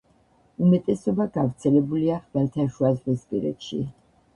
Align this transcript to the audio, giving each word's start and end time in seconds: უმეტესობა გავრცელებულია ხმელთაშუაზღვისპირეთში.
უმეტესობა 0.67 1.29
გავრცელებულია 1.37 2.19
ხმელთაშუაზღვისპირეთში. 2.25 3.87